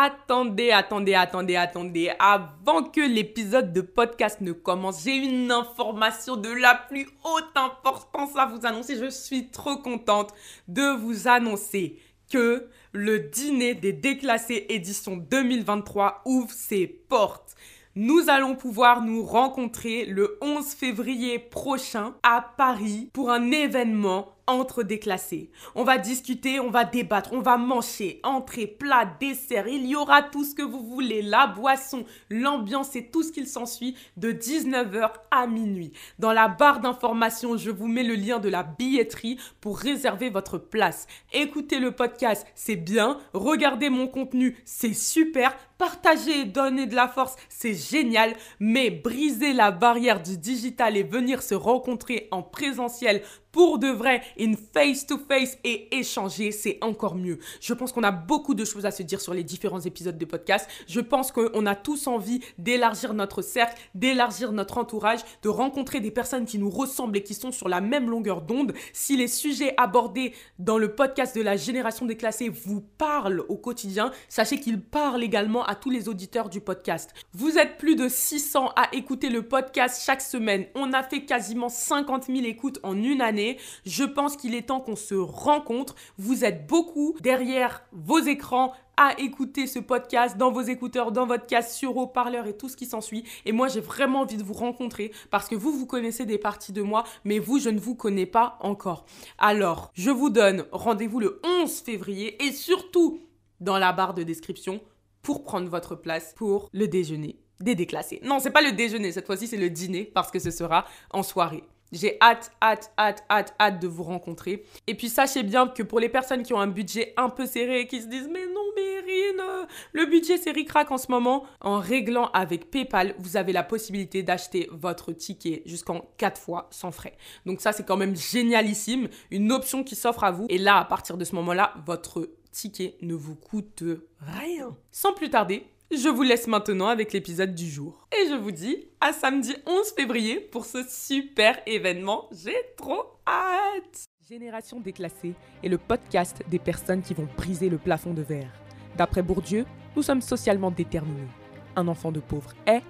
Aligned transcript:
Attendez, 0.00 0.70
attendez, 0.70 1.14
attendez, 1.14 1.56
attendez. 1.56 2.12
Avant 2.20 2.84
que 2.84 3.00
l'épisode 3.00 3.72
de 3.72 3.80
podcast 3.80 4.40
ne 4.40 4.52
commence, 4.52 5.02
j'ai 5.02 5.16
une 5.16 5.50
information 5.50 6.36
de 6.36 6.50
la 6.50 6.76
plus 6.76 7.08
haute 7.24 7.56
importance 7.56 8.30
à 8.36 8.46
vous 8.46 8.64
annoncer. 8.64 8.96
Je 8.96 9.10
suis 9.10 9.48
trop 9.48 9.78
contente 9.78 10.32
de 10.68 10.96
vous 11.00 11.26
annoncer 11.26 11.98
que 12.30 12.68
le 12.92 13.18
dîner 13.18 13.74
des 13.74 13.92
déclassés 13.92 14.66
édition 14.68 15.16
2023 15.16 16.22
ouvre 16.26 16.52
ses 16.52 16.86
portes. 16.86 17.56
Nous 17.96 18.28
allons 18.28 18.54
pouvoir 18.54 19.02
nous 19.02 19.24
rencontrer 19.24 20.04
le 20.04 20.38
11 20.40 20.64
février 20.74 21.40
prochain 21.40 22.14
à 22.22 22.40
Paris 22.56 23.10
pour 23.12 23.32
un 23.32 23.50
événement 23.50 24.37
entre 24.48 24.82
déclassés. 24.82 25.50
On 25.74 25.84
va 25.84 25.98
discuter, 25.98 26.58
on 26.58 26.70
va 26.70 26.84
débattre, 26.84 27.32
on 27.32 27.40
va 27.40 27.56
manger, 27.56 28.18
entrée, 28.24 28.66
plat, 28.66 29.08
dessert. 29.20 29.68
Il 29.68 29.86
y 29.86 29.94
aura 29.94 30.22
tout 30.22 30.42
ce 30.42 30.54
que 30.54 30.62
vous 30.62 30.82
voulez, 30.82 31.22
la 31.22 31.46
boisson, 31.46 32.04
l'ambiance 32.30 32.96
et 32.96 33.06
tout 33.06 33.22
ce 33.22 33.30
qu'il 33.30 33.46
s'ensuit 33.46 33.94
de 34.16 34.32
19h 34.32 35.10
à 35.30 35.46
minuit. 35.46 35.92
Dans 36.18 36.32
la 36.32 36.48
barre 36.48 36.80
d'informations, 36.80 37.56
je 37.56 37.70
vous 37.70 37.86
mets 37.86 38.02
le 38.02 38.14
lien 38.14 38.38
de 38.38 38.48
la 38.48 38.62
billetterie 38.62 39.38
pour 39.60 39.78
réserver 39.78 40.30
votre 40.30 40.58
place. 40.58 41.06
Écoutez 41.32 41.78
le 41.78 41.92
podcast, 41.92 42.46
c'est 42.54 42.76
bien. 42.76 43.18
Regardez 43.34 43.90
mon 43.90 44.08
contenu, 44.08 44.56
c'est 44.64 44.94
super. 44.94 45.54
Partagez 45.76 46.40
et 46.40 46.44
donnez 46.44 46.86
de 46.86 46.96
la 46.96 47.06
force, 47.06 47.36
c'est 47.48 47.74
génial. 47.74 48.34
Mais 48.58 48.90
briser 48.90 49.52
la 49.52 49.70
barrière 49.70 50.20
du 50.20 50.36
digital 50.36 50.96
et 50.96 51.04
venir 51.04 51.42
se 51.42 51.54
rencontrer 51.54 52.26
en 52.32 52.42
présentiel 52.42 53.22
pour 53.52 53.78
de 53.78 53.88
vrai, 53.88 54.22
in 54.40 54.52
face 54.72 55.06
to 55.06 55.18
face 55.18 55.58
et 55.64 55.96
échanger, 55.96 56.52
c'est 56.52 56.78
encore 56.80 57.14
mieux. 57.14 57.38
Je 57.60 57.74
pense 57.74 57.92
qu'on 57.92 58.02
a 58.02 58.10
beaucoup 58.10 58.54
de 58.54 58.64
choses 58.64 58.86
à 58.86 58.90
se 58.90 59.02
dire 59.02 59.20
sur 59.20 59.34
les 59.34 59.44
différents 59.44 59.80
épisodes 59.80 60.18
de 60.18 60.24
podcast. 60.24 60.68
Je 60.86 61.00
pense 61.00 61.32
qu'on 61.32 61.66
a 61.66 61.74
tous 61.74 62.06
envie 62.06 62.40
d'élargir 62.58 63.14
notre 63.14 63.42
cercle, 63.42 63.80
d'élargir 63.94 64.52
notre 64.52 64.78
entourage, 64.78 65.20
de 65.42 65.48
rencontrer 65.48 66.00
des 66.00 66.10
personnes 66.10 66.44
qui 66.44 66.58
nous 66.58 66.70
ressemblent 66.70 67.16
et 67.16 67.22
qui 67.22 67.34
sont 67.34 67.52
sur 67.52 67.68
la 67.68 67.80
même 67.80 68.10
longueur 68.10 68.42
d'onde. 68.42 68.74
Si 68.92 69.16
les 69.16 69.28
sujets 69.28 69.74
abordés 69.76 70.34
dans 70.58 70.78
le 70.78 70.94
podcast 70.94 71.36
de 71.36 71.42
la 71.42 71.56
génération 71.56 72.06
déclassée 72.06 72.48
vous 72.48 72.80
parlent 72.80 73.44
au 73.48 73.56
quotidien, 73.56 74.10
sachez 74.28 74.60
qu'ils 74.60 74.80
parlent 74.80 75.22
également 75.22 75.64
à 75.64 75.74
tous 75.74 75.90
les 75.90 76.08
auditeurs 76.08 76.48
du 76.48 76.60
podcast. 76.60 77.14
Vous 77.32 77.58
êtes 77.58 77.78
plus 77.78 77.96
de 77.96 78.08
600 78.08 78.70
à 78.76 78.94
écouter 78.94 79.28
le 79.30 79.42
podcast 79.42 80.02
chaque 80.04 80.22
semaine. 80.22 80.66
On 80.74 80.92
a 80.92 81.02
fait 81.02 81.24
quasiment 81.24 81.68
50 81.68 82.26
000 82.26 82.38
écoutes 82.44 82.78
en 82.82 82.96
une 82.96 83.20
année. 83.20 83.58
Je 83.84 84.04
pense 84.04 84.27
qu'il 84.36 84.54
est 84.54 84.68
temps 84.68 84.80
qu'on 84.80 84.96
se 84.96 85.14
rencontre. 85.14 85.94
Vous 86.18 86.44
êtes 86.44 86.66
beaucoup 86.66 87.16
derrière 87.20 87.82
vos 87.92 88.18
écrans 88.18 88.72
à 88.96 89.18
écouter 89.20 89.66
ce 89.66 89.78
podcast 89.78 90.36
dans 90.36 90.50
vos 90.50 90.62
écouteurs, 90.62 91.12
dans 91.12 91.26
votre 91.26 91.46
casque, 91.46 91.70
sur 91.70 91.96
haut-parleur 91.96 92.46
et 92.46 92.56
tout 92.56 92.68
ce 92.68 92.76
qui 92.76 92.86
s'ensuit. 92.86 93.24
Et 93.46 93.52
moi, 93.52 93.68
j'ai 93.68 93.80
vraiment 93.80 94.20
envie 94.20 94.36
de 94.36 94.42
vous 94.42 94.54
rencontrer 94.54 95.12
parce 95.30 95.48
que 95.48 95.54
vous, 95.54 95.72
vous 95.72 95.86
connaissez 95.86 96.26
des 96.26 96.38
parties 96.38 96.72
de 96.72 96.82
moi, 96.82 97.04
mais 97.24 97.38
vous, 97.38 97.60
je 97.60 97.70
ne 97.70 97.78
vous 97.78 97.94
connais 97.94 98.26
pas 98.26 98.58
encore. 98.60 99.06
Alors, 99.38 99.92
je 99.94 100.10
vous 100.10 100.30
donne 100.30 100.66
rendez-vous 100.72 101.20
le 101.20 101.40
11 101.62 101.72
février 101.80 102.42
et 102.44 102.52
surtout 102.52 103.20
dans 103.60 103.78
la 103.78 103.92
barre 103.92 104.14
de 104.14 104.24
description 104.24 104.80
pour 105.22 105.44
prendre 105.44 105.68
votre 105.68 105.94
place 105.94 106.34
pour 106.36 106.68
le 106.72 106.88
déjeuner 106.88 107.38
des 107.60 107.74
déclassés. 107.74 108.20
Non, 108.24 108.38
c'est 108.38 108.50
pas 108.50 108.62
le 108.62 108.72
déjeuner, 108.72 109.12
cette 109.12 109.26
fois-ci 109.26 109.46
c'est 109.46 109.56
le 109.56 109.70
dîner 109.70 110.04
parce 110.04 110.30
que 110.30 110.38
ce 110.38 110.50
sera 110.50 110.84
en 111.10 111.22
soirée. 111.22 111.64
J'ai 111.92 112.18
hâte, 112.20 112.52
hâte, 112.62 112.92
hâte, 112.98 113.24
hâte, 113.30 113.54
hâte 113.58 113.80
de 113.80 113.88
vous 113.88 114.02
rencontrer. 114.02 114.64
Et 114.86 114.94
puis 114.94 115.08
sachez 115.08 115.42
bien 115.42 115.68
que 115.68 115.82
pour 115.82 116.00
les 116.00 116.08
personnes 116.08 116.42
qui 116.42 116.52
ont 116.52 116.60
un 116.60 116.66
budget 116.66 117.14
un 117.16 117.30
peu 117.30 117.46
serré, 117.46 117.86
qui 117.86 118.02
se 118.02 118.06
disent 118.06 118.28
mais 118.30 118.46
non 118.46 118.62
Mérine, 118.76 119.66
le 119.92 120.06
budget 120.06 120.36
c'est 120.36 120.50
ricrac 120.50 120.90
en 120.90 120.98
ce 120.98 121.10
moment, 121.10 121.46
en 121.60 121.78
réglant 121.78 122.30
avec 122.32 122.70
PayPal, 122.70 123.14
vous 123.18 123.36
avez 123.36 123.52
la 123.52 123.62
possibilité 123.62 124.22
d'acheter 124.22 124.68
votre 124.70 125.12
ticket 125.12 125.62
jusqu'en 125.66 126.02
4 126.18 126.40
fois 126.40 126.68
sans 126.70 126.90
frais. 126.90 127.16
Donc 127.46 127.60
ça 127.60 127.72
c'est 127.72 127.84
quand 127.86 127.96
même 127.96 128.14
génialissime, 128.14 129.08
une 129.30 129.50
option 129.50 129.82
qui 129.82 129.96
s'offre 129.96 130.24
à 130.24 130.30
vous. 130.30 130.46
Et 130.48 130.58
là, 130.58 130.78
à 130.78 130.84
partir 130.84 131.16
de 131.16 131.24
ce 131.24 131.34
moment-là, 131.36 131.74
votre 131.86 132.28
ticket 132.52 132.96
ne 133.00 133.14
vous 133.14 133.34
coûte 133.34 133.82
rien. 134.20 134.76
Sans 134.90 135.12
plus 135.12 135.30
tarder, 135.30 135.66
je 135.90 136.08
vous 136.08 136.22
laisse 136.22 136.46
maintenant 136.46 136.88
avec 136.88 137.12
l'épisode 137.12 137.54
du 137.54 137.68
jour. 137.68 138.06
Et 138.12 138.28
je 138.28 138.34
vous 138.34 138.50
dis 138.50 138.88
à 139.00 139.12
samedi 139.12 139.54
11 139.66 139.92
février 139.96 140.40
pour 140.40 140.64
ce 140.64 140.82
super 140.88 141.58
événement. 141.66 142.28
J'ai 142.32 142.56
trop 142.76 143.18
hâte 143.26 144.08
Génération 144.28 144.80
déclassée 144.80 145.32
est 145.64 145.68
le 145.68 145.78
podcast 145.78 146.42
des 146.50 146.58
personnes 146.58 147.00
qui 147.00 147.14
vont 147.14 147.26
briser 147.38 147.70
le 147.70 147.78
plafond 147.78 148.12
de 148.12 148.20
verre. 148.20 148.52
D'après 148.98 149.22
Bourdieu, 149.22 149.64
nous 149.96 150.02
sommes 150.02 150.20
socialement 150.20 150.70
déterminés. 150.70 151.28
Un 151.76 151.88
enfant 151.88 152.12
de 152.12 152.20
pauvre 152.20 152.52
est 152.66 152.82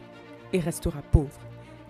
et 0.53 0.59
restera 0.59 1.01
pauvre. 1.13 1.39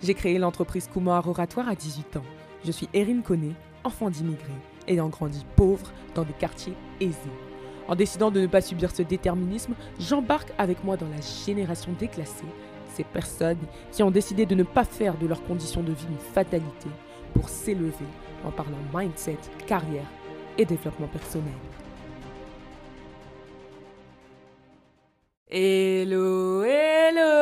J'ai 0.02 0.12
créé 0.12 0.38
l'entreprise 0.38 0.88
Kumar 0.92 1.26
Oratoire 1.26 1.68
à 1.68 1.74
18 1.74 2.18
ans. 2.18 2.24
Je 2.64 2.72
suis 2.72 2.90
Erin 2.92 3.22
Conné, 3.22 3.54
enfant 3.84 4.10
d'immigrés, 4.10 4.52
ayant 4.86 5.08
grandi 5.08 5.46
pauvre 5.56 5.90
dans 6.14 6.24
des 6.24 6.34
quartiers 6.34 6.74
aisés. 7.00 7.47
En 7.88 7.96
décidant 7.96 8.30
de 8.30 8.40
ne 8.40 8.46
pas 8.46 8.60
subir 8.60 8.94
ce 8.94 9.02
déterminisme, 9.02 9.74
j'embarque 9.98 10.52
avec 10.58 10.84
moi 10.84 10.98
dans 10.98 11.08
la 11.08 11.22
génération 11.46 11.90
déclassée, 11.98 12.44
ces 12.94 13.02
personnes 13.02 13.56
qui 13.92 14.02
ont 14.02 14.10
décidé 14.10 14.44
de 14.44 14.54
ne 14.54 14.62
pas 14.62 14.84
faire 14.84 15.16
de 15.16 15.26
leurs 15.26 15.42
conditions 15.44 15.82
de 15.82 15.92
vie 15.92 16.06
une 16.10 16.18
fatalité 16.34 16.90
pour 17.32 17.48
s'élever 17.48 17.94
en 18.44 18.50
parlant 18.50 18.76
mindset, 18.94 19.38
carrière 19.66 20.04
et 20.58 20.66
développement 20.66 21.08
personnel. 21.08 21.54
Hello, 25.50 26.62
hello 26.62 27.38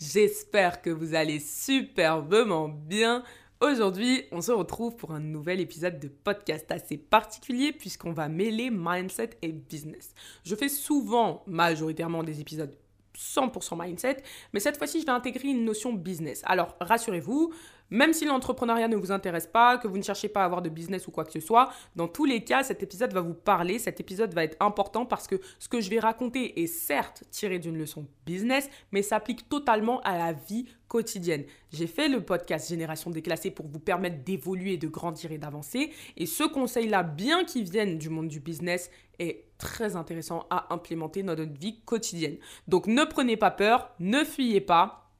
J'espère 0.00 0.82
que 0.82 0.90
vous 0.90 1.14
allez 1.14 1.38
superbement 1.38 2.68
bien 2.68 3.22
Aujourd'hui, 3.62 4.24
on 4.32 4.40
se 4.40 4.50
retrouve 4.50 4.96
pour 4.96 5.12
un 5.12 5.20
nouvel 5.20 5.60
épisode 5.60 6.00
de 6.00 6.08
podcast 6.08 6.72
assez 6.72 6.96
particulier 6.96 7.70
puisqu'on 7.70 8.12
va 8.12 8.28
mêler 8.28 8.70
mindset 8.72 9.38
et 9.40 9.52
business. 9.52 10.14
Je 10.44 10.56
fais 10.56 10.68
souvent, 10.68 11.44
majoritairement, 11.46 12.24
des 12.24 12.40
épisodes 12.40 12.76
100% 13.16 13.80
mindset, 13.80 14.16
mais 14.52 14.58
cette 14.58 14.78
fois-ci, 14.78 15.00
je 15.00 15.06
vais 15.06 15.12
intégrer 15.12 15.46
une 15.46 15.64
notion 15.64 15.92
business. 15.92 16.42
Alors, 16.44 16.74
rassurez-vous, 16.80 17.52
même 17.92 18.14
si 18.14 18.24
l'entrepreneuriat 18.24 18.88
ne 18.88 18.96
vous 18.96 19.12
intéresse 19.12 19.46
pas, 19.46 19.76
que 19.76 19.86
vous 19.86 19.98
ne 19.98 20.02
cherchez 20.02 20.28
pas 20.28 20.40
à 20.40 20.44
avoir 20.46 20.62
de 20.62 20.70
business 20.70 21.06
ou 21.06 21.10
quoi 21.10 21.26
que 21.26 21.32
ce 21.32 21.40
soit, 21.40 21.70
dans 21.94 22.08
tous 22.08 22.24
les 22.24 22.42
cas, 22.42 22.62
cet 22.62 22.82
épisode 22.82 23.12
va 23.12 23.20
vous 23.20 23.34
parler, 23.34 23.78
cet 23.78 24.00
épisode 24.00 24.32
va 24.32 24.44
être 24.44 24.56
important 24.60 25.04
parce 25.04 25.26
que 25.26 25.36
ce 25.58 25.68
que 25.68 25.80
je 25.80 25.90
vais 25.90 26.00
raconter 26.00 26.62
est 26.62 26.66
certes 26.66 27.24
tiré 27.30 27.58
d'une 27.58 27.76
leçon 27.76 28.06
business, 28.24 28.70
mais 28.92 29.02
s'applique 29.02 29.46
totalement 29.50 30.00
à 30.00 30.16
la 30.16 30.32
vie 30.32 30.66
quotidienne. 30.88 31.44
J'ai 31.70 31.86
fait 31.86 32.08
le 32.08 32.24
podcast 32.24 32.70
Génération 32.70 33.10
déclassée 33.10 33.50
pour 33.50 33.66
vous 33.66 33.78
permettre 33.78 34.24
d'évoluer, 34.24 34.78
de 34.78 34.88
grandir 34.88 35.30
et 35.30 35.38
d'avancer. 35.38 35.92
Et 36.16 36.24
ce 36.24 36.44
conseil-là, 36.44 37.02
bien 37.02 37.44
qu'il 37.44 37.70
vienne 37.70 37.98
du 37.98 38.08
monde 38.08 38.28
du 38.28 38.40
business, 38.40 38.90
est 39.18 39.44
très 39.58 39.96
intéressant 39.96 40.46
à 40.48 40.72
implémenter 40.72 41.22
dans 41.22 41.36
notre 41.36 41.58
vie 41.58 41.80
quotidienne. 41.84 42.38
Donc 42.68 42.86
ne 42.86 43.04
prenez 43.04 43.36
pas 43.36 43.50
peur, 43.50 43.90
ne 44.00 44.24
fuyez 44.24 44.62
pas. 44.62 45.10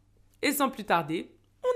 Et 0.41 0.53
sans 0.53 0.71
plus 0.71 0.85
tarder, 0.85 1.31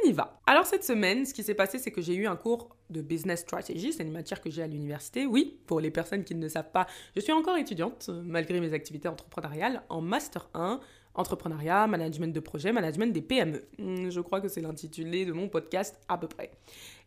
y 0.07 0.13
va. 0.13 0.41
Alors 0.47 0.67
cette 0.67 0.85
semaine, 0.85 1.27
ce 1.27 1.35
qui 1.35 1.43
s'est 1.43 1.55
passé, 1.55 1.79
c'est 1.79 1.91
que 1.91 2.01
j'ai 2.01 2.15
eu 2.15 2.27
un 2.27 2.37
cours 2.37 2.77
de 2.91 3.01
business 3.01 3.41
strategy, 3.41 3.93
c'est 3.93 4.05
une 4.05 4.13
matière 4.13 4.41
que 4.41 4.51
j'ai 4.51 4.63
à 4.63 4.67
l'université. 4.67 5.27
Oui, 5.27 5.59
pour 5.67 5.81
les 5.81 5.91
personnes 5.91 6.25
qui 6.25 6.35
ne 6.35 6.49
savent 6.49 6.71
pas, 6.71 6.87
je 7.15 7.21
suis 7.21 7.33
encore 7.33 7.57
étudiante, 7.57 8.11
malgré 8.25 8.61
mes 8.61 8.73
activités 8.73 9.09
entrepreneuriales, 9.09 9.83
en 9.89 10.01
Master 10.01 10.49
1, 10.55 10.81
entrepreneuriat, 11.17 11.87
management 11.87 12.33
de 12.33 12.41
projet, 12.41 12.73
management 12.73 13.13
des 13.13 13.23
PME. 13.23 13.65
Hmm, 13.79 14.11
je 14.11 14.21
crois 14.21 14.41
que 14.41 14.49
c'est 14.49 14.61
l'intitulé 14.61 15.25
de 15.25 15.33
mon 15.33 15.49
podcast 15.49 15.99
à 16.09 16.19
peu 16.19 16.29
près. 16.29 16.51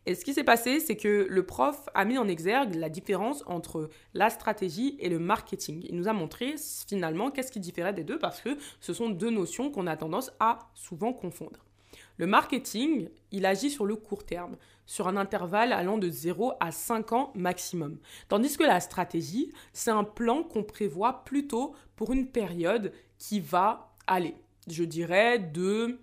Et 0.06 0.14
ce 0.14 0.24
qui 0.24 0.32
s'est 0.34 0.44
passé, 0.44 0.80
c'est 0.80 0.96
que 0.96 1.26
le 1.28 1.46
prof 1.46 1.88
a 1.94 2.04
mis 2.04 2.18
en 2.18 2.26
exergue 2.26 2.74
la 2.74 2.88
différence 2.88 3.44
entre 3.46 3.90
la 4.14 4.30
stratégie 4.30 4.96
et 4.98 5.08
le 5.08 5.18
marketing. 5.18 5.84
Il 5.88 5.96
nous 5.96 6.08
a 6.08 6.12
montré 6.12 6.54
finalement 6.88 7.30
qu'est-ce 7.30 7.52
qui 7.52 7.60
différait 7.60 7.92
des 7.92 8.04
deux 8.04 8.18
parce 8.18 8.40
que 8.40 8.56
ce 8.80 8.92
sont 8.92 9.10
deux 9.10 9.30
notions 9.30 9.70
qu'on 9.70 9.86
a 9.86 9.96
tendance 9.96 10.32
à 10.40 10.70
souvent 10.74 11.12
confondre. 11.12 11.60
Le 12.20 12.26
marketing, 12.26 13.08
il 13.32 13.46
agit 13.46 13.70
sur 13.70 13.86
le 13.86 13.96
court 13.96 14.26
terme, 14.26 14.58
sur 14.84 15.08
un 15.08 15.16
intervalle 15.16 15.72
allant 15.72 15.96
de 15.96 16.10
0 16.10 16.52
à 16.60 16.70
5 16.70 17.12
ans 17.12 17.32
maximum. 17.34 17.96
Tandis 18.28 18.58
que 18.58 18.62
la 18.62 18.78
stratégie, 18.80 19.50
c'est 19.72 19.90
un 19.90 20.04
plan 20.04 20.42
qu'on 20.42 20.62
prévoit 20.62 21.24
plutôt 21.24 21.74
pour 21.96 22.12
une 22.12 22.26
période 22.26 22.92
qui 23.16 23.40
va 23.40 23.94
aller, 24.06 24.34
je 24.68 24.84
dirais, 24.84 25.38
de 25.38 25.98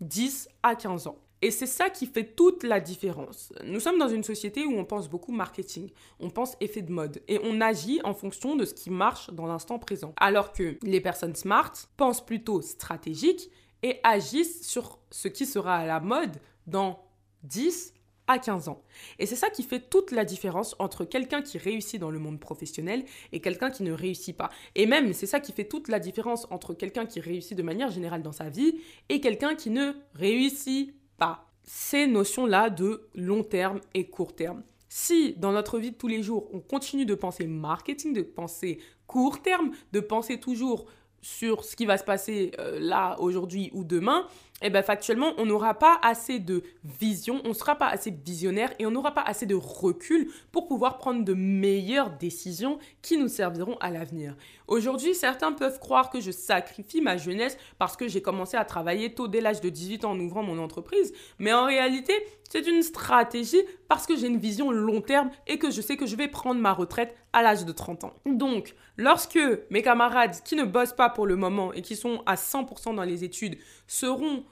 10 0.00 0.48
à 0.64 0.74
15 0.74 1.06
ans. 1.06 1.18
Et 1.40 1.52
c'est 1.52 1.66
ça 1.66 1.88
qui 1.88 2.06
fait 2.06 2.34
toute 2.34 2.64
la 2.64 2.80
différence. 2.80 3.52
Nous 3.64 3.78
sommes 3.78 3.98
dans 4.00 4.08
une 4.08 4.24
société 4.24 4.66
où 4.66 4.76
on 4.76 4.84
pense 4.84 5.08
beaucoup 5.08 5.30
marketing, 5.30 5.88
on 6.18 6.30
pense 6.30 6.56
effet 6.60 6.82
de 6.82 6.90
mode 6.90 7.22
et 7.28 7.38
on 7.44 7.60
agit 7.60 8.00
en 8.02 8.12
fonction 8.12 8.56
de 8.56 8.64
ce 8.64 8.74
qui 8.74 8.90
marche 8.90 9.30
dans 9.30 9.46
l'instant 9.46 9.78
présent. 9.78 10.14
Alors 10.16 10.52
que 10.52 10.76
les 10.82 11.00
personnes 11.00 11.36
smart 11.36 11.72
pensent 11.96 12.26
plutôt 12.26 12.60
stratégique 12.60 13.50
et 13.82 14.00
agissent 14.02 14.66
sur 14.66 14.98
ce 15.10 15.28
qui 15.28 15.46
sera 15.46 15.76
à 15.76 15.86
la 15.86 16.00
mode 16.00 16.36
dans 16.66 17.02
10 17.44 17.94
à 18.30 18.38
15 18.38 18.68
ans. 18.68 18.82
Et 19.18 19.26
c'est 19.26 19.36
ça 19.36 19.50
qui 19.50 19.62
fait 19.62 19.80
toute 19.80 20.12
la 20.12 20.24
différence 20.24 20.76
entre 20.78 21.04
quelqu'un 21.04 21.42
qui 21.42 21.58
réussit 21.58 22.00
dans 22.00 22.10
le 22.10 22.20
monde 22.20 22.38
professionnel 22.38 23.04
et 23.32 23.40
quelqu'un 23.40 23.70
qui 23.70 23.82
ne 23.82 23.92
réussit 23.92 24.36
pas. 24.36 24.50
Et 24.76 24.86
même, 24.86 25.12
c'est 25.12 25.26
ça 25.26 25.40
qui 25.40 25.52
fait 25.52 25.64
toute 25.64 25.88
la 25.88 25.98
différence 25.98 26.46
entre 26.50 26.72
quelqu'un 26.72 27.06
qui 27.06 27.18
réussit 27.20 27.56
de 27.56 27.62
manière 27.62 27.90
générale 27.90 28.22
dans 28.22 28.32
sa 28.32 28.48
vie 28.48 28.78
et 29.08 29.20
quelqu'un 29.20 29.56
qui 29.56 29.70
ne 29.70 29.92
réussit 30.14 30.94
pas. 31.18 31.50
Ces 31.64 32.06
notions-là 32.06 32.70
de 32.70 33.08
long 33.14 33.42
terme 33.42 33.80
et 33.94 34.08
court 34.08 34.34
terme. 34.34 34.62
Si 34.88 35.34
dans 35.34 35.52
notre 35.52 35.78
vie 35.78 35.92
de 35.92 35.96
tous 35.96 36.08
les 36.08 36.22
jours, 36.22 36.48
on 36.52 36.60
continue 36.60 37.06
de 37.06 37.14
penser 37.14 37.46
marketing, 37.46 38.12
de 38.12 38.22
penser 38.22 38.78
court 39.06 39.42
terme, 39.42 39.72
de 39.92 40.00
penser 40.00 40.38
toujours 40.38 40.86
sur 41.22 41.64
ce 41.64 41.76
qui 41.76 41.86
va 41.86 41.98
se 41.98 42.04
passer 42.04 42.52
euh, 42.58 42.78
là, 42.80 43.16
aujourd'hui 43.20 43.70
ou 43.72 43.84
demain, 43.84 44.26
eh 44.62 44.70
bien 44.70 44.82
factuellement, 44.82 45.32
on 45.38 45.46
n'aura 45.46 45.74
pas 45.74 45.98
assez 46.02 46.38
de 46.38 46.62
vision, 46.84 47.40
on 47.44 47.48
ne 47.48 47.54
sera 47.54 47.76
pas 47.76 47.88
assez 47.88 48.10
visionnaire 48.10 48.72
et 48.78 48.86
on 48.86 48.90
n'aura 48.90 49.12
pas 49.12 49.22
assez 49.22 49.46
de 49.46 49.54
recul 49.54 50.30
pour 50.52 50.66
pouvoir 50.66 50.98
prendre 50.98 51.24
de 51.24 51.34
meilleures 51.34 52.10
décisions 52.10 52.78
qui 53.02 53.16
nous 53.16 53.28
serviront 53.28 53.76
à 53.80 53.90
l'avenir. 53.90 54.36
Aujourd'hui, 54.68 55.14
certains 55.14 55.52
peuvent 55.52 55.78
croire 55.78 56.10
que 56.10 56.20
je 56.20 56.30
sacrifie 56.30 57.00
ma 57.00 57.16
jeunesse 57.16 57.56
parce 57.78 57.96
que 57.96 58.08
j'ai 58.08 58.22
commencé 58.22 58.56
à 58.56 58.64
travailler 58.64 59.14
tôt 59.14 59.28
dès 59.28 59.40
l'âge 59.40 59.60
de 59.60 59.68
18 59.68 60.04
ans 60.04 60.12
en 60.12 60.20
ouvrant 60.20 60.42
mon 60.42 60.58
entreprise, 60.58 61.12
mais 61.38 61.52
en 61.52 61.64
réalité, 61.64 62.12
c'est 62.50 62.66
une 62.66 62.82
stratégie 62.82 63.62
parce 63.88 64.06
que 64.06 64.16
j'ai 64.16 64.26
une 64.26 64.38
vision 64.38 64.70
long 64.70 65.00
terme 65.00 65.30
et 65.46 65.58
que 65.58 65.70
je 65.70 65.80
sais 65.80 65.96
que 65.96 66.06
je 66.06 66.16
vais 66.16 66.28
prendre 66.28 66.60
ma 66.60 66.72
retraite 66.72 67.16
à 67.32 67.42
l'âge 67.42 67.64
de 67.64 67.72
30 67.72 68.04
ans. 68.04 68.14
Donc, 68.26 68.74
lorsque 68.96 69.38
mes 69.70 69.82
camarades 69.82 70.36
qui 70.44 70.56
ne 70.56 70.64
bossent 70.64 70.92
pas 70.92 71.10
pour 71.10 71.26
le 71.26 71.36
moment 71.36 71.72
et 71.72 71.82
qui 71.82 71.96
sont 71.96 72.22
à 72.26 72.34
100% 72.34 72.96
dans 72.96 73.04
les 73.04 73.24
études 73.24 73.56
seront 73.86 74.44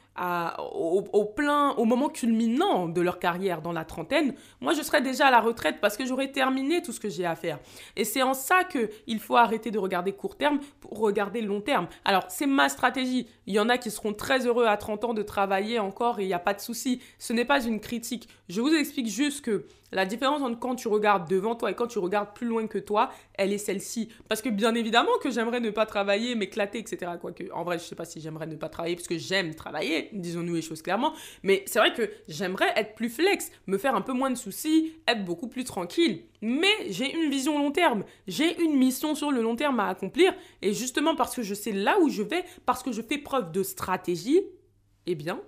au, 0.72 1.24
plein, 1.24 1.70
au 1.72 1.84
moment 1.84 2.08
culminant 2.08 2.88
de 2.88 3.00
leur 3.00 3.18
carrière 3.18 3.62
dans 3.62 3.72
la 3.72 3.84
trentaine, 3.84 4.34
moi 4.60 4.72
je 4.72 4.82
serai 4.82 5.00
déjà 5.00 5.28
à 5.28 5.30
la 5.30 5.40
retraite 5.40 5.76
parce 5.80 5.96
que 5.96 6.06
j'aurai 6.06 6.32
terminé 6.32 6.82
tout 6.82 6.92
ce 6.92 7.00
que 7.00 7.08
j'ai 7.08 7.26
à 7.26 7.36
faire. 7.36 7.58
Et 7.96 8.04
c'est 8.04 8.22
en 8.22 8.34
ça 8.34 8.64
qu'il 8.64 9.20
faut 9.20 9.36
arrêter 9.36 9.70
de 9.70 9.78
regarder 9.78 10.12
court 10.12 10.36
terme 10.36 10.60
pour 10.80 10.98
regarder 10.98 11.40
long 11.40 11.60
terme. 11.60 11.88
Alors 12.04 12.24
c'est 12.28 12.46
ma 12.46 12.68
stratégie. 12.68 13.26
Il 13.46 13.54
y 13.54 13.60
en 13.60 13.68
a 13.68 13.78
qui 13.78 13.90
seront 13.90 14.12
très 14.12 14.46
heureux 14.46 14.66
à 14.66 14.76
30 14.76 15.04
ans 15.04 15.14
de 15.14 15.22
travailler 15.22 15.78
encore 15.78 16.20
et 16.20 16.24
il 16.24 16.28
n'y 16.28 16.34
a 16.34 16.38
pas 16.38 16.54
de 16.54 16.60
souci. 16.60 17.00
Ce 17.18 17.32
n'est 17.32 17.44
pas 17.44 17.64
une 17.64 17.80
critique. 17.80 18.28
Je 18.48 18.60
vous 18.60 18.74
explique 18.74 19.08
juste 19.08 19.44
que 19.44 19.66
la 19.92 20.04
différence 20.04 20.42
entre 20.42 20.58
quand 20.58 20.74
tu 20.74 20.88
regardes 20.88 21.28
devant 21.28 21.54
toi 21.54 21.70
et 21.70 21.74
quand 21.74 21.86
tu 21.86 21.98
regardes 21.98 22.34
plus 22.34 22.46
loin 22.46 22.66
que 22.66 22.78
toi, 22.78 23.10
elle 23.34 23.52
est 23.52 23.58
celle-ci. 23.58 24.08
Parce 24.28 24.42
que 24.42 24.48
bien 24.48 24.74
évidemment 24.74 25.10
que 25.22 25.30
j'aimerais 25.30 25.60
ne 25.60 25.70
pas 25.70 25.86
travailler, 25.86 26.34
m'éclater, 26.34 26.78
etc. 26.78 27.12
Quoique, 27.20 27.44
en 27.52 27.64
vrai, 27.64 27.78
je 27.78 27.84
sais 27.84 27.94
pas 27.94 28.04
si 28.04 28.20
j'aimerais 28.20 28.46
ne 28.46 28.56
pas 28.56 28.68
travailler 28.68 28.96
parce 28.96 29.08
que 29.08 29.18
j'aime 29.18 29.54
travailler, 29.54 30.10
disons-nous 30.12 30.54
les 30.54 30.62
choses 30.62 30.82
clairement. 30.82 31.12
Mais 31.42 31.64
c'est 31.66 31.78
vrai 31.78 31.94
que 31.94 32.10
j'aimerais 32.28 32.72
être 32.76 32.94
plus 32.94 33.08
flex, 33.10 33.50
me 33.66 33.78
faire 33.78 33.94
un 33.94 34.02
peu 34.02 34.12
moins 34.12 34.30
de 34.30 34.36
soucis, 34.36 34.94
être 35.06 35.24
beaucoup 35.24 35.48
plus 35.48 35.64
tranquille. 35.64 36.24
Mais 36.40 36.90
j'ai 36.90 37.12
une 37.14 37.30
vision 37.30 37.58
long 37.58 37.72
terme. 37.72 38.04
J'ai 38.26 38.60
une 38.62 38.76
mission 38.76 39.14
sur 39.14 39.30
le 39.30 39.42
long 39.42 39.56
terme 39.56 39.80
à 39.80 39.88
accomplir. 39.88 40.34
Et 40.62 40.72
justement 40.72 41.14
parce 41.14 41.34
que 41.34 41.42
je 41.42 41.54
sais 41.54 41.72
là 41.72 41.98
où 42.00 42.08
je 42.08 42.22
vais, 42.22 42.44
parce 42.66 42.82
que 42.82 42.92
je 42.92 43.02
fais 43.02 43.18
preuve 43.18 43.52
de 43.52 43.62
stratégie, 43.62 44.40
eh 45.06 45.14
bien, 45.14 45.40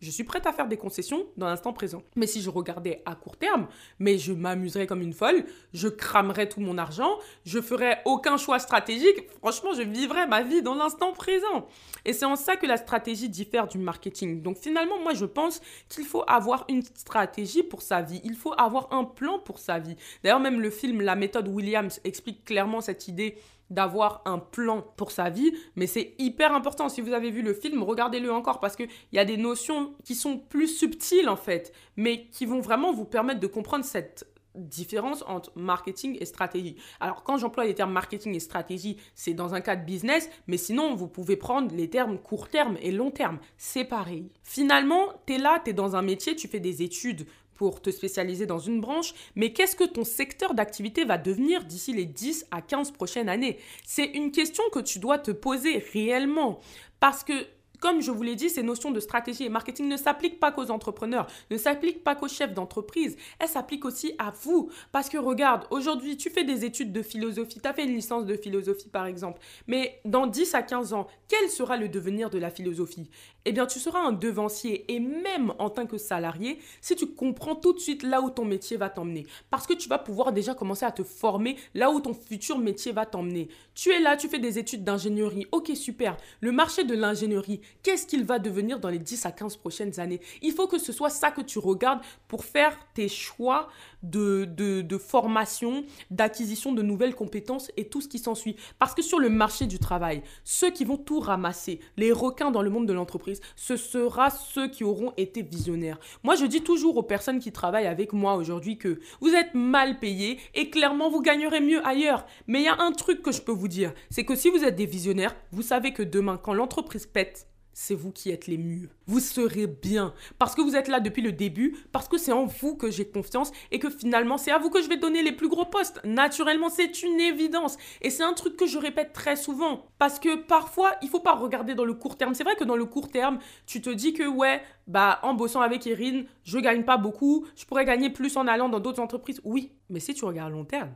je 0.00 0.10
suis 0.10 0.24
prête 0.24 0.46
à 0.46 0.52
faire 0.52 0.68
des 0.68 0.76
concessions 0.76 1.26
dans 1.36 1.46
l'instant 1.46 1.72
présent. 1.72 2.02
Mais 2.16 2.26
si 2.26 2.40
je 2.40 2.50
regardais 2.50 3.02
à 3.06 3.14
court 3.14 3.36
terme, 3.36 3.66
mais 3.98 4.18
je 4.18 4.32
m'amuserais 4.32 4.86
comme 4.86 5.02
une 5.02 5.12
folle, 5.12 5.44
je 5.72 5.88
cramerais 5.88 6.48
tout 6.48 6.60
mon 6.60 6.78
argent, 6.78 7.18
je 7.44 7.60
ferais 7.60 8.02
aucun 8.04 8.36
choix 8.36 8.58
stratégique, 8.58 9.28
franchement, 9.38 9.72
je 9.74 9.82
vivrais 9.82 10.26
ma 10.26 10.42
vie 10.42 10.62
dans 10.62 10.74
l'instant 10.74 11.12
présent. 11.12 11.66
Et 12.04 12.12
c'est 12.12 12.24
en 12.24 12.36
ça 12.36 12.56
que 12.56 12.66
la 12.66 12.76
stratégie 12.76 13.28
diffère 13.28 13.66
du 13.66 13.78
marketing. 13.78 14.42
Donc 14.42 14.58
finalement, 14.58 14.98
moi, 15.00 15.14
je 15.14 15.24
pense 15.24 15.60
qu'il 15.88 16.04
faut 16.04 16.24
avoir 16.26 16.64
une 16.68 16.82
stratégie 16.82 17.62
pour 17.62 17.82
sa 17.82 18.02
vie. 18.02 18.20
Il 18.24 18.34
faut 18.34 18.54
avoir 18.56 18.92
un 18.92 19.04
plan 19.04 19.38
pour 19.38 19.58
sa 19.58 19.78
vie. 19.78 19.96
D'ailleurs, 20.22 20.40
même 20.40 20.60
le 20.60 20.70
film 20.70 21.00
La 21.00 21.16
méthode 21.16 21.48
Williams 21.48 22.00
explique 22.04 22.44
clairement 22.44 22.80
cette 22.80 23.08
idée 23.08 23.36
d'avoir 23.70 24.22
un 24.24 24.38
plan 24.38 24.82
pour 24.96 25.10
sa 25.10 25.30
vie, 25.30 25.52
mais 25.74 25.86
c'est 25.86 26.14
hyper 26.18 26.54
important. 26.54 26.88
Si 26.88 27.00
vous 27.00 27.12
avez 27.12 27.30
vu 27.30 27.42
le 27.42 27.54
film, 27.54 27.82
regardez-le 27.82 28.32
encore 28.32 28.60
parce 28.60 28.76
qu'il 28.76 28.88
y 29.12 29.18
a 29.18 29.24
des 29.24 29.36
notions 29.36 29.94
qui 30.04 30.14
sont 30.14 30.38
plus 30.38 30.68
subtiles 30.68 31.28
en 31.28 31.36
fait, 31.36 31.72
mais 31.96 32.26
qui 32.28 32.46
vont 32.46 32.60
vraiment 32.60 32.92
vous 32.92 33.04
permettre 33.04 33.40
de 33.40 33.46
comprendre 33.46 33.84
cette 33.84 34.26
différence 34.56 35.22
entre 35.26 35.52
marketing 35.54 36.16
et 36.20 36.24
stratégie. 36.24 36.76
Alors 37.00 37.22
quand 37.22 37.36
j'emploie 37.38 37.64
les 37.64 37.74
termes 37.74 37.92
marketing 37.92 38.34
et 38.34 38.40
stratégie, 38.40 38.96
c'est 39.14 39.34
dans 39.34 39.54
un 39.54 39.60
cadre 39.60 39.84
business, 39.84 40.30
mais 40.46 40.56
sinon 40.56 40.94
vous 40.94 41.08
pouvez 41.08 41.36
prendre 41.36 41.74
les 41.74 41.90
termes 41.90 42.18
court 42.18 42.48
terme 42.48 42.76
et 42.80 42.90
long 42.90 43.10
terme, 43.10 43.38
c'est 43.58 43.84
pareil. 43.84 44.30
Finalement, 44.42 45.12
tu 45.26 45.34
es 45.34 45.38
là, 45.38 45.60
tu 45.62 45.70
es 45.70 45.74
dans 45.74 45.96
un 45.96 46.02
métier, 46.02 46.36
tu 46.36 46.48
fais 46.48 46.60
des 46.60 46.82
études 46.82 47.26
pour 47.56 47.80
te 47.80 47.90
spécialiser 47.90 48.46
dans 48.46 48.58
une 48.58 48.80
branche, 48.80 49.14
mais 49.34 49.52
qu'est-ce 49.52 49.76
que 49.76 49.84
ton 49.84 50.04
secteur 50.04 50.54
d'activité 50.54 51.04
va 51.04 51.18
devenir 51.18 51.64
d'ici 51.64 51.92
les 51.92 52.04
10 52.04 52.46
à 52.50 52.62
15 52.62 52.92
prochaines 52.92 53.28
années? 53.28 53.58
C'est 53.84 54.06
une 54.06 54.30
question 54.30 54.64
que 54.72 54.80
tu 54.80 54.98
dois 54.98 55.18
te 55.18 55.30
poser 55.30 55.84
réellement. 55.92 56.60
Parce 57.00 57.24
que 57.24 57.46
comme 57.80 58.00
je 58.00 58.10
vous 58.10 58.22
l'ai 58.22 58.36
dit, 58.36 58.50
ces 58.50 58.62
notions 58.62 58.90
de 58.90 59.00
stratégie 59.00 59.44
et 59.44 59.48
marketing 59.48 59.88
ne 59.88 59.96
s'appliquent 59.96 60.40
pas 60.40 60.52
qu'aux 60.52 60.70
entrepreneurs, 60.70 61.26
ne 61.50 61.56
s'appliquent 61.56 62.04
pas 62.04 62.14
qu'aux 62.14 62.28
chefs 62.28 62.54
d'entreprise, 62.54 63.16
elles 63.38 63.48
s'appliquent 63.48 63.84
aussi 63.84 64.14
à 64.18 64.32
vous. 64.42 64.70
Parce 64.92 65.08
que 65.08 65.18
regarde, 65.18 65.66
aujourd'hui, 65.70 66.16
tu 66.16 66.30
fais 66.30 66.44
des 66.44 66.64
études 66.64 66.92
de 66.92 67.02
philosophie, 67.02 67.60
tu 67.60 67.68
as 67.68 67.72
fait 67.72 67.84
une 67.84 67.94
licence 67.94 68.26
de 68.26 68.36
philosophie 68.36 68.88
par 68.88 69.06
exemple, 69.06 69.40
mais 69.66 70.00
dans 70.04 70.26
10 70.26 70.54
à 70.54 70.62
15 70.62 70.92
ans, 70.92 71.06
quel 71.28 71.48
sera 71.50 71.76
le 71.76 71.88
devenir 71.88 72.30
de 72.30 72.38
la 72.38 72.50
philosophie? 72.50 73.10
Eh 73.48 73.52
bien 73.52 73.66
tu 73.66 73.78
seras 73.78 74.00
un 74.00 74.12
devancier 74.12 74.92
et 74.92 74.98
même 74.98 75.52
en 75.58 75.70
tant 75.70 75.86
que 75.86 75.98
salarié 75.98 76.58
si 76.80 76.96
tu 76.96 77.06
comprends 77.06 77.54
tout 77.54 77.72
de 77.72 77.78
suite 77.78 78.02
là 78.02 78.20
où 78.20 78.28
ton 78.28 78.44
métier 78.44 78.76
va 78.76 78.90
t'emmener. 78.90 79.24
Parce 79.50 79.66
que 79.66 79.74
tu 79.74 79.88
vas 79.88 79.98
pouvoir 79.98 80.32
déjà 80.32 80.54
commencer 80.54 80.84
à 80.84 80.90
te 80.90 81.04
former 81.04 81.56
là 81.74 81.90
où 81.90 82.00
ton 82.00 82.12
futur 82.12 82.58
métier 82.58 82.90
va 82.90 83.06
t'emmener. 83.06 83.48
Tu 83.74 83.90
es 83.90 84.00
là, 84.00 84.16
tu 84.16 84.28
fais 84.28 84.40
des 84.40 84.58
études 84.58 84.82
d'ingénierie. 84.82 85.46
Ok, 85.52 85.70
super. 85.74 86.16
Le 86.40 86.50
marché 86.50 86.84
de 86.84 86.94
l'ingénierie, 86.94 87.60
qu'est-ce 87.82 88.06
qu'il 88.06 88.24
va 88.24 88.38
devenir 88.38 88.80
dans 88.80 88.88
les 88.88 88.98
10 88.98 89.26
à 89.26 89.32
15 89.32 89.56
prochaines 89.56 90.00
années? 90.00 90.20
Il 90.42 90.52
faut 90.52 90.66
que 90.66 90.78
ce 90.78 90.92
soit 90.92 91.10
ça 91.10 91.30
que 91.30 91.40
tu 91.40 91.58
regardes 91.58 92.00
pour 92.28 92.44
faire 92.44 92.76
tes 92.94 93.08
choix 93.08 93.68
de, 94.02 94.98
formation, 94.98 95.84
d'acquisition 96.10 96.72
de 96.72 96.82
nouvelles 96.82 97.14
compétences 97.14 97.70
et 97.76 97.88
tout 97.88 98.00
ce 98.00 98.08
qui 98.08 98.18
s'ensuit. 98.18 98.56
Parce 98.78 98.94
que 98.94 99.02
sur 99.02 99.18
le 99.18 99.28
marché 99.28 99.66
du 99.66 99.78
travail, 99.78 100.22
ceux 100.44 100.70
qui 100.70 100.84
vont 100.84 100.96
tout 100.96 101.20
ramasser, 101.20 101.80
les 101.96 102.12
requins 102.12 102.50
dans 102.50 102.62
le 102.62 102.70
monde 102.70 102.86
de 102.86 102.92
l'entreprise, 102.92 103.40
ce 103.56 103.76
sera 103.76 104.30
ceux 104.30 104.68
qui 104.68 104.84
auront 104.84 105.12
été 105.16 105.42
visionnaires. 105.42 105.98
Moi, 106.22 106.34
je 106.34 106.46
dis 106.46 106.62
toujours 106.62 106.96
aux 106.96 107.02
personnes 107.02 107.40
qui 107.40 107.52
travaillent 107.52 107.86
avec 107.86 108.12
moi 108.12 108.36
aujourd'hui 108.36 108.78
que 108.78 109.00
vous 109.20 109.34
êtes 109.34 109.54
mal 109.54 109.98
payés 109.98 110.38
et 110.54 110.70
clairement 110.70 111.10
vous 111.10 111.20
gagnerez 111.20 111.60
mieux 111.60 111.86
ailleurs. 111.86 112.26
Mais 112.46 112.60
il 112.60 112.64
y 112.64 112.68
a 112.68 112.80
un 112.80 112.92
truc 112.92 113.22
que 113.22 113.32
je 113.32 113.42
peux 113.42 113.52
vous 113.52 113.68
dire, 113.68 113.92
c'est 114.10 114.24
que 114.24 114.36
si 114.36 114.50
vous 114.50 114.64
êtes 114.64 114.76
des 114.76 114.86
visionnaires, 114.86 115.34
vous 115.52 115.62
savez 115.62 115.92
que 115.92 116.02
demain, 116.02 116.38
quand 116.42 116.54
l'entreprise 116.54 117.06
pète, 117.06 117.48
c'est 117.78 117.94
vous 117.94 118.10
qui 118.10 118.30
êtes 118.30 118.46
les 118.46 118.56
mieux. 118.56 118.88
Vous 119.06 119.20
serez 119.20 119.66
bien 119.66 120.14
parce 120.38 120.54
que 120.54 120.62
vous 120.62 120.76
êtes 120.76 120.88
là 120.88 120.98
depuis 120.98 121.20
le 121.20 121.32
début, 121.32 121.76
parce 121.92 122.08
que 122.08 122.16
c'est 122.16 122.32
en 122.32 122.46
vous 122.46 122.74
que 122.74 122.90
j'ai 122.90 123.06
confiance 123.06 123.52
et 123.70 123.78
que 123.78 123.90
finalement 123.90 124.38
c'est 124.38 124.50
à 124.50 124.56
vous 124.56 124.70
que 124.70 124.80
je 124.80 124.88
vais 124.88 124.96
donner 124.96 125.22
les 125.22 125.32
plus 125.32 125.50
gros 125.50 125.66
postes. 125.66 126.00
Naturellement, 126.02 126.70
c'est 126.70 127.02
une 127.02 127.20
évidence 127.20 127.76
et 128.00 128.08
c'est 128.08 128.22
un 128.22 128.32
truc 128.32 128.56
que 128.56 128.66
je 128.66 128.78
répète 128.78 129.12
très 129.12 129.36
souvent 129.36 129.90
parce 129.98 130.18
que 130.18 130.36
parfois, 130.36 130.94
il 131.02 131.10
faut 131.10 131.20
pas 131.20 131.34
regarder 131.34 131.74
dans 131.74 131.84
le 131.84 131.92
court 131.92 132.16
terme. 132.16 132.32
C'est 132.32 132.44
vrai 132.44 132.56
que 132.56 132.64
dans 132.64 132.76
le 132.76 132.86
court 132.86 133.10
terme, 133.10 133.40
tu 133.66 133.82
te 133.82 133.90
dis 133.90 134.14
que 134.14 134.26
ouais, 134.26 134.62
bah 134.86 135.20
en 135.22 135.34
bossant 135.34 135.60
avec 135.60 135.86
Erin, 135.86 136.22
je 136.44 136.58
gagne 136.58 136.82
pas 136.82 136.96
beaucoup, 136.96 137.46
je 137.56 137.66
pourrais 137.66 137.84
gagner 137.84 138.08
plus 138.08 138.38
en 138.38 138.46
allant 138.46 138.70
dans 138.70 138.80
d'autres 138.80 139.02
entreprises. 139.02 139.42
Oui, 139.44 139.72
mais 139.90 140.00
si 140.00 140.14
tu 140.14 140.24
regardes 140.24 140.52
long 140.52 140.64
terme, 140.64 140.94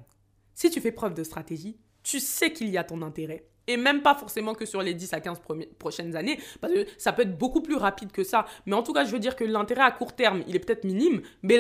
si 0.54 0.70
tu 0.70 0.80
fais 0.80 0.92
preuve 0.92 1.12
de 1.12 1.24
stratégie, 1.24 1.78
tu 2.02 2.20
sais 2.20 2.54
qu'il 2.54 2.70
y 2.70 2.78
a 2.78 2.84
ton 2.84 3.02
intérêt. 3.02 3.49
Et 3.70 3.76
même 3.76 4.02
pas 4.02 4.16
forcément 4.16 4.54
que 4.54 4.66
sur 4.66 4.82
les 4.82 4.94
10 4.94 5.12
à 5.12 5.20
15 5.20 5.40
prochaines 5.78 6.16
années, 6.16 6.40
parce 6.60 6.72
que 6.72 6.86
ça 6.98 7.12
peut 7.12 7.22
être 7.22 7.38
beaucoup 7.38 7.60
plus 7.60 7.76
rapide 7.76 8.10
que 8.10 8.24
ça. 8.24 8.46
Mais 8.66 8.74
en 8.74 8.82
tout 8.82 8.92
cas, 8.92 9.04
je 9.04 9.12
veux 9.12 9.20
dire 9.20 9.36
que 9.36 9.44
l'intérêt 9.44 9.82
à 9.82 9.92
court 9.92 10.16
terme, 10.16 10.42
il 10.48 10.56
est 10.56 10.58
peut-être 10.58 10.82
minime, 10.82 11.22
mais 11.44 11.58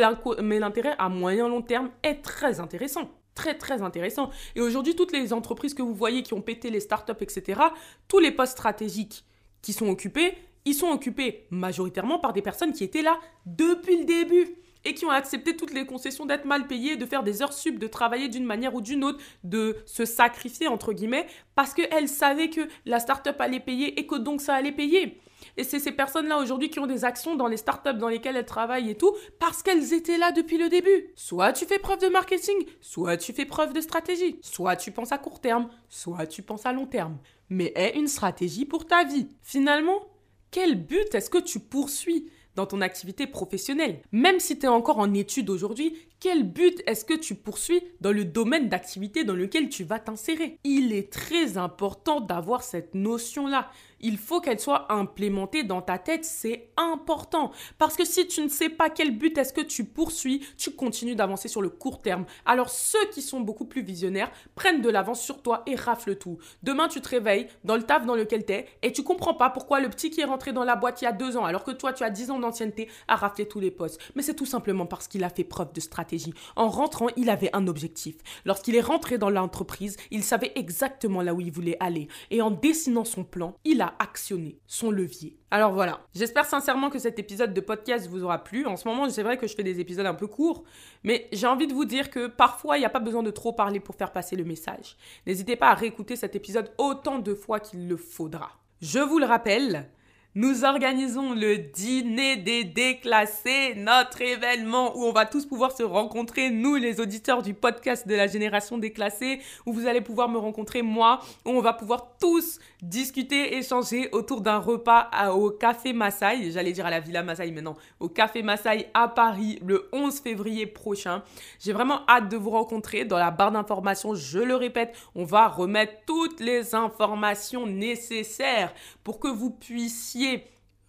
l'intérêt 0.58 0.96
à 0.98 1.08
moyen 1.08 1.46
long 1.46 1.62
terme 1.62 1.90
est 2.02 2.22
très 2.22 2.58
intéressant 2.58 3.10
très 3.36 3.56
très 3.56 3.80
intéressant. 3.80 4.28
Et 4.54 4.60
aujourd'hui, 4.60 4.94
toutes 4.94 5.12
les 5.12 5.32
entreprises 5.32 5.72
que 5.72 5.82
vous 5.82 5.94
voyez 5.94 6.22
qui 6.22 6.34
ont 6.34 6.42
pété 6.42 6.68
les 6.68 6.80
startups, 6.80 7.12
etc., 7.20 7.60
tous 8.06 8.18
les 8.18 8.32
postes 8.32 8.52
stratégiques 8.52 9.24
qui 9.62 9.72
sont 9.72 9.88
occupés, 9.88 10.34
ils 10.66 10.74
sont 10.74 10.88
occupés 10.88 11.46
majoritairement 11.48 12.18
par 12.18 12.34
des 12.34 12.42
personnes 12.42 12.72
qui 12.72 12.84
étaient 12.84 13.02
là 13.02 13.18
depuis 13.46 13.98
le 13.98 14.04
début 14.04 14.56
et 14.84 14.94
qui 14.94 15.04
ont 15.04 15.10
accepté 15.10 15.56
toutes 15.56 15.72
les 15.72 15.86
concessions 15.86 16.26
d'être 16.26 16.44
mal 16.44 16.66
payés, 16.66 16.96
de 16.96 17.06
faire 17.06 17.22
des 17.22 17.42
heures 17.42 17.52
sub, 17.52 17.78
de 17.78 17.86
travailler 17.86 18.28
d'une 18.28 18.44
manière 18.44 18.74
ou 18.74 18.80
d'une 18.80 19.04
autre, 19.04 19.18
de 19.44 19.76
se 19.86 20.04
sacrifier 20.04 20.68
entre 20.68 20.92
guillemets, 20.92 21.26
parce 21.54 21.74
qu'elles 21.74 22.08
savaient 22.08 22.50
que 22.50 22.62
la 22.86 23.00
startup 23.00 23.40
allait 23.40 23.60
payer 23.60 23.98
et 23.98 24.06
que 24.06 24.16
donc 24.16 24.40
ça 24.40 24.54
allait 24.54 24.72
payer. 24.72 25.20
Et 25.56 25.64
c'est 25.64 25.78
ces 25.78 25.92
personnes-là 25.92 26.38
aujourd'hui 26.38 26.70
qui 26.70 26.78
ont 26.78 26.86
des 26.86 27.04
actions 27.04 27.34
dans 27.34 27.46
les 27.46 27.56
startups 27.56 27.94
dans 27.94 28.08
lesquelles 28.08 28.36
elles 28.36 28.44
travaillent 28.44 28.90
et 28.90 28.96
tout, 28.96 29.14
parce 29.38 29.62
qu'elles 29.62 29.92
étaient 29.92 30.18
là 30.18 30.32
depuis 30.32 30.58
le 30.58 30.68
début. 30.68 31.10
Soit 31.16 31.52
tu 31.52 31.66
fais 31.66 31.78
preuve 31.78 32.00
de 32.00 32.08
marketing, 32.08 32.56
soit 32.80 33.16
tu 33.16 33.32
fais 33.32 33.46
preuve 33.46 33.72
de 33.72 33.80
stratégie. 33.80 34.38
Soit 34.42 34.76
tu 34.76 34.92
penses 34.92 35.12
à 35.12 35.18
court 35.18 35.40
terme, 35.40 35.68
soit 35.88 36.26
tu 36.26 36.42
penses 36.42 36.66
à 36.66 36.72
long 36.72 36.86
terme. 36.86 37.18
Mais 37.48 37.72
aie 37.74 37.96
une 37.96 38.06
stratégie 38.06 38.64
pour 38.64 38.86
ta 38.86 39.04
vie. 39.04 39.28
Finalement, 39.42 40.06
quel 40.50 40.74
but 40.74 41.14
est-ce 41.14 41.30
que 41.30 41.38
tu 41.38 41.60
poursuis? 41.60 42.30
Dans 42.56 42.66
ton 42.66 42.80
activité 42.80 43.26
professionnelle. 43.26 44.00
Même 44.12 44.40
si 44.40 44.58
tu 44.58 44.66
es 44.66 44.68
encore 44.68 44.98
en 44.98 45.14
études 45.14 45.50
aujourd'hui, 45.50 45.94
quel 46.20 46.44
but 46.44 46.82
est-ce 46.86 47.04
que 47.04 47.14
tu 47.14 47.34
poursuis 47.34 47.82
dans 48.00 48.12
le 48.12 48.24
domaine 48.24 48.68
d'activité 48.68 49.24
dans 49.24 49.34
lequel 49.34 49.68
tu 49.68 49.84
vas 49.84 49.98
t'insérer? 49.98 50.58
Il 50.64 50.92
est 50.92 51.12
très 51.12 51.56
important 51.56 52.20
d'avoir 52.20 52.62
cette 52.62 52.94
notion-là 52.94 53.70
il 54.00 54.18
faut 54.18 54.40
qu'elle 54.40 54.60
soit 54.60 54.92
implémentée 54.92 55.62
dans 55.62 55.82
ta 55.82 55.98
tête, 55.98 56.24
c'est 56.24 56.70
important. 56.76 57.52
Parce 57.78 57.96
que 57.96 58.04
si 58.04 58.26
tu 58.26 58.42
ne 58.42 58.48
sais 58.48 58.68
pas 58.68 58.90
quel 58.90 59.16
but 59.16 59.36
est-ce 59.38 59.52
que 59.52 59.60
tu 59.60 59.84
poursuis, 59.84 60.44
tu 60.56 60.70
continues 60.70 61.14
d'avancer 61.14 61.48
sur 61.48 61.62
le 61.62 61.68
court 61.68 62.00
terme. 62.00 62.24
Alors 62.44 62.70
ceux 62.70 63.06
qui 63.12 63.22
sont 63.22 63.40
beaucoup 63.40 63.64
plus 63.64 63.82
visionnaires 63.82 64.30
prennent 64.54 64.82
de 64.82 64.88
l'avance 64.88 65.20
sur 65.20 65.42
toi 65.42 65.62
et 65.66 65.74
raflent 65.74 66.16
tout. 66.16 66.38
Demain, 66.62 66.88
tu 66.88 67.00
te 67.00 67.08
réveilles 67.08 67.48
dans 67.64 67.76
le 67.76 67.82
taf 67.82 68.06
dans 68.06 68.14
lequel 68.14 68.44
tu 68.44 68.52
es 68.52 68.66
et 68.82 68.92
tu 68.92 69.02
comprends 69.02 69.34
pas 69.34 69.50
pourquoi 69.50 69.80
le 69.80 69.88
petit 69.88 70.10
qui 70.10 70.20
est 70.20 70.24
rentré 70.24 70.52
dans 70.52 70.64
la 70.64 70.76
boîte 70.76 71.02
il 71.02 71.04
y 71.04 71.08
a 71.08 71.12
deux 71.12 71.36
ans, 71.36 71.44
alors 71.44 71.64
que 71.64 71.70
toi 71.70 71.92
tu 71.92 72.04
as 72.04 72.10
dix 72.10 72.30
ans 72.30 72.38
d'ancienneté, 72.38 72.88
a 73.08 73.16
raflé 73.16 73.46
tous 73.46 73.60
les 73.60 73.70
postes. 73.70 74.00
Mais 74.14 74.22
c'est 74.22 74.34
tout 74.34 74.46
simplement 74.46 74.86
parce 74.86 75.08
qu'il 75.08 75.24
a 75.24 75.30
fait 75.30 75.44
preuve 75.44 75.72
de 75.72 75.80
stratégie. 75.80 76.34
En 76.56 76.68
rentrant, 76.68 77.08
il 77.16 77.30
avait 77.30 77.54
un 77.54 77.66
objectif. 77.66 78.16
Lorsqu'il 78.44 78.76
est 78.76 78.80
rentré 78.80 79.18
dans 79.18 79.30
l'entreprise, 79.30 79.96
il 80.10 80.22
savait 80.22 80.52
exactement 80.54 81.22
là 81.22 81.34
où 81.34 81.40
il 81.40 81.52
voulait 81.52 81.76
aller. 81.80 82.08
Et 82.30 82.42
en 82.42 82.50
dessinant 82.50 83.04
son 83.04 83.24
plan, 83.24 83.54
il 83.64 83.80
a 83.80 83.89
actionner 83.98 84.58
son 84.66 84.90
levier. 84.90 85.36
Alors 85.50 85.72
voilà, 85.72 86.00
j'espère 86.14 86.44
sincèrement 86.44 86.90
que 86.90 86.98
cet 86.98 87.18
épisode 87.18 87.52
de 87.52 87.60
podcast 87.60 88.06
vous 88.06 88.24
aura 88.24 88.42
plu. 88.42 88.66
En 88.66 88.76
ce 88.76 88.86
moment, 88.86 89.08
c'est 89.08 89.22
vrai 89.22 89.36
que 89.36 89.46
je 89.46 89.54
fais 89.54 89.62
des 89.62 89.80
épisodes 89.80 90.06
un 90.06 90.14
peu 90.14 90.26
courts, 90.26 90.64
mais 91.02 91.28
j'ai 91.32 91.46
envie 91.46 91.66
de 91.66 91.74
vous 91.74 91.84
dire 91.84 92.10
que 92.10 92.26
parfois, 92.26 92.76
il 92.76 92.80
n'y 92.80 92.86
a 92.86 92.90
pas 92.90 93.00
besoin 93.00 93.22
de 93.22 93.30
trop 93.30 93.52
parler 93.52 93.80
pour 93.80 93.94
faire 93.94 94.12
passer 94.12 94.36
le 94.36 94.44
message. 94.44 94.96
N'hésitez 95.26 95.56
pas 95.56 95.70
à 95.70 95.74
réécouter 95.74 96.16
cet 96.16 96.36
épisode 96.36 96.70
autant 96.78 97.18
de 97.18 97.34
fois 97.34 97.60
qu'il 97.60 97.88
le 97.88 97.96
faudra. 97.96 98.52
Je 98.80 99.00
vous 99.00 99.18
le 99.18 99.26
rappelle, 99.26 99.90
nous 100.36 100.64
organisons 100.64 101.34
le 101.34 101.58
dîner 101.58 102.36
des 102.36 102.62
déclassés, 102.62 103.74
notre 103.76 104.22
événement 104.22 104.96
où 104.96 105.04
on 105.04 105.12
va 105.12 105.26
tous 105.26 105.44
pouvoir 105.44 105.72
se 105.72 105.82
rencontrer, 105.82 106.50
nous 106.50 106.76
les 106.76 107.00
auditeurs 107.00 107.42
du 107.42 107.52
podcast 107.52 108.06
de 108.06 108.14
la 108.14 108.28
génération 108.28 108.78
déclassée, 108.78 109.40
où 109.66 109.72
vous 109.72 109.88
allez 109.88 110.00
pouvoir 110.00 110.28
me 110.28 110.38
rencontrer 110.38 110.82
moi, 110.82 111.18
où 111.44 111.50
on 111.50 111.60
va 111.60 111.72
pouvoir 111.72 112.16
tous 112.20 112.60
discuter, 112.80 113.56
échanger 113.56 114.08
autour 114.12 114.40
d'un 114.40 114.58
repas 114.58 115.10
au 115.32 115.50
Café 115.50 115.92
Massai, 115.92 116.52
j'allais 116.52 116.70
dire 116.70 116.86
à 116.86 116.90
la 116.90 117.00
Villa 117.00 117.24
Massai 117.24 117.50
maintenant, 117.50 117.76
au 117.98 118.08
Café 118.08 118.44
Massai 118.44 118.86
à 118.94 119.08
Paris 119.08 119.58
le 119.66 119.88
11 119.92 120.20
février 120.20 120.66
prochain. 120.66 121.24
J'ai 121.58 121.72
vraiment 121.72 122.02
hâte 122.08 122.28
de 122.28 122.36
vous 122.36 122.50
rencontrer 122.50 123.04
dans 123.04 123.18
la 123.18 123.32
barre 123.32 123.50
d'informations, 123.50 124.14
je 124.14 124.38
le 124.38 124.54
répète, 124.54 124.96
on 125.16 125.24
va 125.24 125.48
remettre 125.48 125.94
toutes 126.06 126.38
les 126.38 126.76
informations 126.76 127.66
nécessaires 127.66 128.72
pour 129.02 129.18
que 129.18 129.26
vous 129.26 129.50
puissiez 129.50 130.19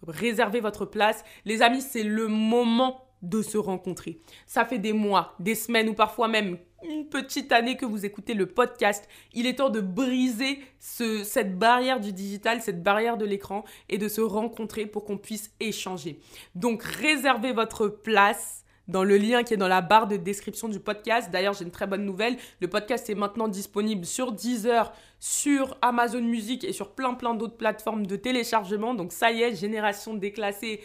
réservez 0.06 0.60
votre 0.60 0.84
place. 0.84 1.24
Les 1.44 1.62
amis, 1.62 1.82
c'est 1.82 2.02
le 2.02 2.28
moment 2.28 3.04
de 3.22 3.40
se 3.40 3.56
rencontrer. 3.56 4.20
Ça 4.46 4.64
fait 4.64 4.78
des 4.78 4.92
mois, 4.92 5.34
des 5.38 5.54
semaines 5.54 5.88
ou 5.88 5.94
parfois 5.94 6.28
même 6.28 6.58
une 6.84 7.08
petite 7.08 7.52
année 7.52 7.76
que 7.76 7.86
vous 7.86 8.04
écoutez 8.04 8.34
le 8.34 8.46
podcast. 8.46 9.08
Il 9.32 9.46
est 9.46 9.54
temps 9.54 9.70
de 9.70 9.80
briser 9.80 10.58
ce, 10.80 11.22
cette 11.22 11.56
barrière 11.56 12.00
du 12.00 12.12
digital, 12.12 12.60
cette 12.60 12.82
barrière 12.82 13.16
de 13.16 13.24
l'écran 13.24 13.64
et 13.88 13.98
de 13.98 14.08
se 14.08 14.20
rencontrer 14.20 14.86
pour 14.86 15.04
qu'on 15.04 15.18
puisse 15.18 15.52
échanger. 15.60 16.18
Donc 16.56 16.82
réservez 16.82 17.52
votre 17.52 17.86
place 17.86 18.61
dans 18.88 19.04
le 19.04 19.16
lien 19.16 19.42
qui 19.42 19.54
est 19.54 19.58
dans 19.58 19.68
la 19.68 19.80
barre 19.80 20.06
de 20.06 20.16
description 20.16 20.68
du 20.68 20.80
podcast. 20.80 21.30
D'ailleurs, 21.30 21.54
j'ai 21.54 21.64
une 21.64 21.70
très 21.70 21.86
bonne 21.86 22.04
nouvelle. 22.04 22.36
Le 22.60 22.68
podcast 22.68 23.08
est 23.10 23.14
maintenant 23.14 23.48
disponible 23.48 24.04
sur 24.04 24.32
Deezer, 24.32 24.92
sur 25.20 25.76
Amazon 25.82 26.22
Music 26.22 26.64
et 26.64 26.72
sur 26.72 26.90
plein 26.90 27.14
plein 27.14 27.34
d'autres 27.34 27.56
plateformes 27.56 28.06
de 28.06 28.16
téléchargement. 28.16 28.94
Donc 28.94 29.12
ça 29.12 29.30
y 29.30 29.42
est, 29.42 29.54
génération 29.54 30.14
déclassée 30.14 30.80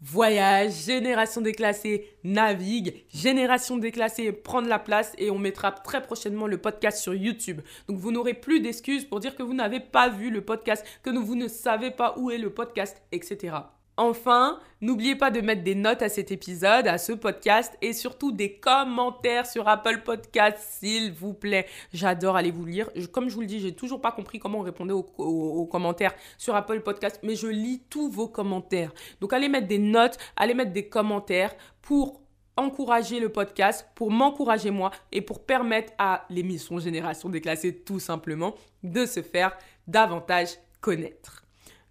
voyage, 0.00 0.84
génération 0.84 1.40
déclassée 1.40 2.08
navigue, 2.22 3.04
génération 3.12 3.78
déclassée 3.78 4.32
prendre 4.32 4.68
la 4.68 4.78
place 4.78 5.12
et 5.18 5.30
on 5.30 5.38
mettra 5.38 5.72
très 5.72 6.02
prochainement 6.02 6.46
le 6.46 6.58
podcast 6.58 6.98
sur 6.98 7.14
YouTube. 7.14 7.60
Donc 7.88 7.98
vous 7.98 8.12
n'aurez 8.12 8.34
plus 8.34 8.60
d'excuses 8.60 9.04
pour 9.04 9.20
dire 9.20 9.34
que 9.34 9.42
vous 9.42 9.54
n'avez 9.54 9.80
pas 9.80 10.08
vu 10.08 10.30
le 10.30 10.44
podcast, 10.44 10.84
que 11.02 11.10
vous 11.10 11.34
ne 11.34 11.48
savez 11.48 11.90
pas 11.90 12.14
où 12.16 12.30
est 12.30 12.38
le 12.38 12.50
podcast, 12.50 13.02
etc. 13.12 13.56
Enfin, 14.00 14.60
n'oubliez 14.80 15.16
pas 15.16 15.32
de 15.32 15.40
mettre 15.40 15.64
des 15.64 15.74
notes 15.74 16.02
à 16.02 16.08
cet 16.08 16.30
épisode, 16.30 16.86
à 16.86 16.98
ce 16.98 17.10
podcast 17.10 17.76
et 17.82 17.92
surtout 17.92 18.30
des 18.30 18.52
commentaires 18.52 19.44
sur 19.44 19.66
Apple 19.66 20.02
Podcast, 20.04 20.56
s'il 20.60 21.12
vous 21.12 21.34
plaît. 21.34 21.66
J'adore 21.92 22.36
aller 22.36 22.52
vous 22.52 22.64
lire. 22.64 22.88
comme 23.10 23.28
je 23.28 23.34
vous 23.34 23.40
le 23.40 23.48
dis, 23.48 23.58
j'ai 23.58 23.74
toujours 23.74 24.00
pas 24.00 24.12
compris 24.12 24.38
comment 24.38 24.60
on 24.60 24.62
répondait 24.62 24.92
aux, 24.94 25.66
commentaires 25.66 26.14
sur 26.38 26.54
Apple 26.54 26.82
Podcast, 26.82 27.18
mais 27.24 27.34
je 27.34 27.48
lis 27.48 27.82
tous 27.90 28.08
vos 28.08 28.28
commentaires. 28.28 28.92
Donc 29.20 29.32
allez 29.32 29.48
mettre 29.48 29.66
des 29.66 29.78
notes, 29.78 30.16
allez 30.36 30.54
mettre 30.54 30.72
des 30.72 30.88
commentaires 30.88 31.52
pour 31.82 32.20
encourager 32.56 33.18
le 33.18 33.30
podcast, 33.30 33.84
pour 33.96 34.12
m'encourager 34.12 34.70
moi 34.70 34.92
et 35.10 35.22
pour 35.22 35.44
permettre 35.44 35.92
à 35.98 36.24
l'émission 36.30 36.78
Génération 36.78 37.30
déclassée 37.30 37.74
tout 37.74 37.98
simplement 37.98 38.54
de 38.84 39.06
se 39.06 39.22
faire 39.22 39.58
davantage 39.88 40.50
connaître. 40.80 41.47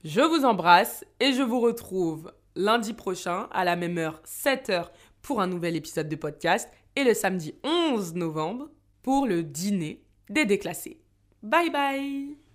Je 0.07 0.21
vous 0.21 0.45
embrasse 0.45 1.03
et 1.19 1.33
je 1.33 1.41
vous 1.41 1.59
retrouve 1.59 2.31
lundi 2.55 2.93
prochain 2.93 3.49
à 3.51 3.65
la 3.65 3.75
même 3.75 3.97
heure, 3.97 4.21
7h, 4.25 4.85
pour 5.21 5.41
un 5.41 5.47
nouvel 5.47 5.75
épisode 5.75 6.07
de 6.07 6.15
podcast 6.15 6.69
et 6.95 7.03
le 7.03 7.13
samedi 7.13 7.55
11 7.65 8.13
novembre 8.13 8.69
pour 9.03 9.27
le 9.27 9.43
dîner 9.43 10.01
des 10.29 10.45
déclassés. 10.45 11.01
Bye 11.43 11.69
bye 11.71 12.46